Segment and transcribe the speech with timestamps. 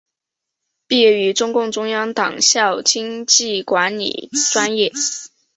[0.87, 4.91] 毕业于中共中央党校经济管理专业。